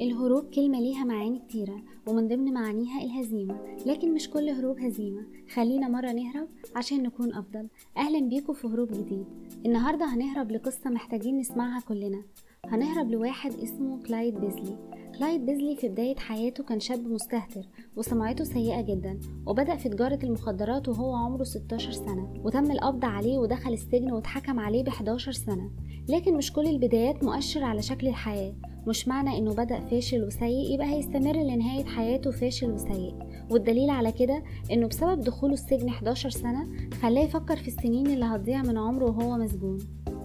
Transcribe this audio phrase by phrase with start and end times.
[0.00, 5.22] الهروب كلمة ليها معاني كتيرة ومن ضمن معانيها الهزيمة لكن مش كل هروب هزيمة.
[5.54, 7.68] خلينا مرة نهرب عشان نكون أفضل.
[7.96, 9.24] أهلا بيكم في هروب جديد.
[9.66, 12.22] النهاردة هنهرب لقصة محتاجين نسمعها كلنا.
[12.64, 14.76] هنهرب لواحد اسمه كلايد بيزلي.
[15.18, 17.62] كلايد بيزلي في بداية حياته كان شاب مستهتر
[17.96, 22.34] وسمعته سيئة جدا وبدأ في تجارة المخدرات وهو عمره 16 سنة.
[22.44, 25.70] وتم القبض عليه ودخل السجن واتحكم عليه ب 11 سنة.
[26.08, 28.54] لكن مش كل البدايات مؤشر على شكل الحياة.
[28.86, 33.14] مش معنى إنه بدأ فاشل وسيء يبقى هيستمر لنهاية حياته فاشل وسيء.
[33.50, 34.42] والدليل على كده
[34.72, 36.66] إنه بسبب دخوله السجن 11 سنة
[37.02, 39.78] خلاه يفكر في السنين اللي هتضيع من عمره وهو مسجون.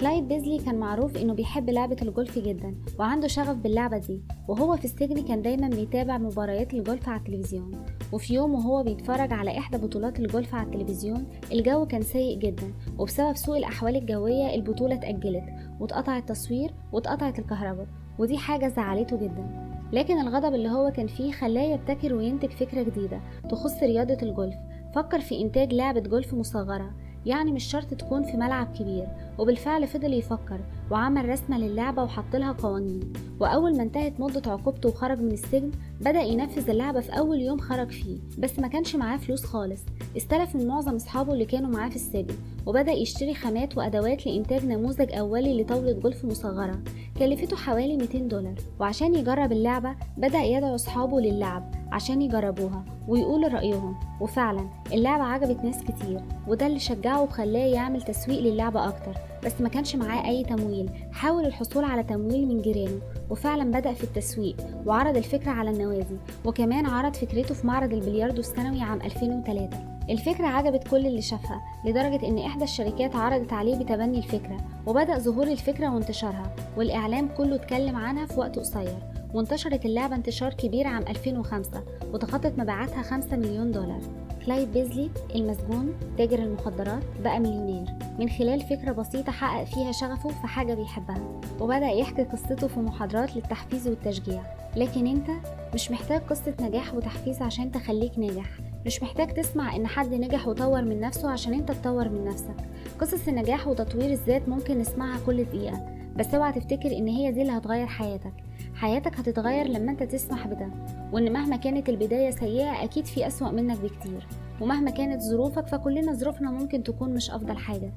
[0.00, 4.20] كلايد بيزلي كان معروف إنه بيحب لعبة الجولف جدا وعنده شغف باللعبة دي.
[4.48, 7.84] وهو في السجن كان دايما بيتابع مباريات الجولف على التلفزيون.
[8.12, 12.72] وفي يوم وهو بيتفرج على إحدى بطولات الجولف على التلفزيون الجو كان سيء جدا.
[12.98, 15.44] وبسبب سوء الأحوال الجوية البطولة اتأجلت
[15.80, 17.86] واتقطع التصوير واتقطعت الكهرباء.
[18.20, 19.70] ودي حاجة زعلته جدا.
[19.92, 23.20] لكن الغضب اللي هو كان فيه خلاه يبتكر وينتج فكرة جديدة
[23.50, 24.54] تخص رياضة الجولف.
[24.94, 26.90] فكر في إنتاج لعبة جولف مصغرة.
[27.26, 29.06] يعني مش شرط تكون في ملعب كبير.
[29.38, 33.12] وبالفعل فضل يفكر وعمل رسمة للعبة وحط لها قوانين.
[33.40, 37.90] وأول ما انتهت مدة عقوبته وخرج من السجن بدأ ينفذ اللعبة في أول يوم خرج
[37.90, 38.18] فيه.
[38.38, 39.80] بس ما كانش معاه فلوس خالص.
[40.16, 42.34] استلف من معظم أصحابه اللي كانوا معاه في السجن.
[42.66, 46.78] وبدأ يشتري خامات وأدوات لإنتاج نموذج أولي لطاولة جولف مصغرة.
[47.18, 48.54] كلفته حوالي 200 دولار.
[48.80, 51.79] وعشان يجرب اللعبة بدأ يدعو أصحابه للعب.
[51.92, 53.96] عشان يجربوها ويقولوا رأيهم.
[54.20, 59.14] وفعلا اللعبة عجبت ناس كتير وده اللي شجعه وخلاه يعمل تسويق للعبة أكتر.
[59.44, 60.90] بس ما كانش معاه أي تمويل.
[61.12, 66.86] حاول الحصول على تمويل من جيرانه وفعلا بدأ في التسويق وعرض الفكرة على النوادي وكمان
[66.86, 69.68] عرض فكرته في معرض البلياردو السنوي عام 2003
[70.10, 75.46] الفكرة عجبت كل اللي شافها لدرجة إن إحدى الشركات عرضت عليه بتبني الفكرة وبدأ ظهور
[75.46, 78.96] الفكرة وانتشارها والإعلام كله اتكلم عنها في وقت قصير.
[79.34, 84.00] وانتشرت اللعبة انتشار كبير عام 2005 وتخطت مبيعاتها 5 مليون دولار.
[84.46, 87.86] كلايد بيزلي المسجون تاجر المخدرات بقى مليونير.
[88.18, 93.36] من خلال فكرة بسيطة حقق فيها شغفه في حاجة بيحبها وبدأ يحكي قصته في محاضرات
[93.36, 94.42] للتحفيز والتشجيع.
[94.76, 95.30] لكن انت
[95.74, 98.50] مش محتاج قصة نجاح وتحفيز عشان تخليك ناجح.
[98.86, 102.56] مش محتاج تسمع إن حد نجح وطور من نفسه عشان انت تطور من نفسك.
[103.00, 105.86] قصص النجاح وتطوير الذات ممكن نسمعها كل دقيقة
[106.16, 108.32] بس اوعى تفتكر إن هي دي اللي هتغير حياتك.
[108.80, 110.68] حياتك هتتغير لما انت تسمح بده
[111.12, 114.26] وإن مهما كانت البداية سيئة أكيد في أسوأ منك بكتير.
[114.60, 117.92] ومهما كانت ظروفك فكلنا ظروفنا ممكن تكون مش أفضل حاجة.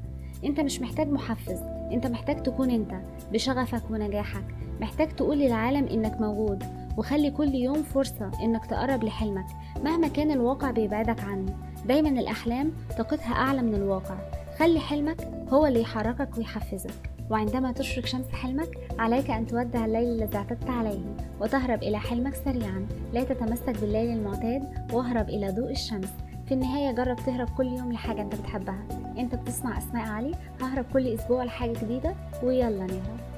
[0.46, 1.60] أنت مش محتاج محفز
[1.92, 2.92] أنت محتاج تكون أنت
[3.32, 4.46] بشغفك ونجاحك.
[4.82, 6.64] محتاج تقول للعالم إنك موجود
[6.98, 9.48] وخلي كل يوم فرصة إنك تقرب لحلمك.
[9.84, 11.56] مهما كان الواقع بيبعدك عنه
[11.88, 14.18] دايما الأحلام طاقتها أعلى من الواقع.
[14.60, 17.13] خلي حلمك هو اللي يحركك ويحفزك.
[17.30, 22.88] وعندما تشرق شمس حلمك عليك أن تودع الليل الذي اعتدت عليه وتهرب إلى حلمك سريعا.
[23.14, 24.64] لا تتمسك بالليل المعتاد
[24.94, 26.14] واهرب إلى ضوء الشمس.
[26.46, 28.88] في النهاية جرب تهرب كل يوم لحاجة أنت بتحبها.
[29.18, 33.33] أنت بتسمع أسماء علي ههرب كل أسبوع لحاجة جديدة ويلا نهرب.